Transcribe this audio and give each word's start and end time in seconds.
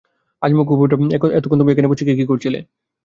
আচ্ছা 0.41 0.55
মুখুজ্যেমশায়, 0.59 1.35
এতক্ষণ 1.37 1.57
তুমি 1.59 1.71
এখানে 1.71 1.89
বসে 1.89 2.03
বসে 2.03 2.17
কী 2.19 2.25
করছিলে? 2.25 2.59